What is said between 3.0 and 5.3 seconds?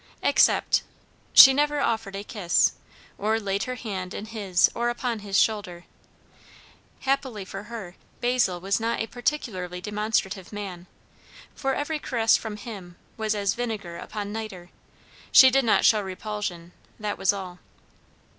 or laid her hand in his or upon